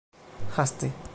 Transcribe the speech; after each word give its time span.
haste 0.55 0.91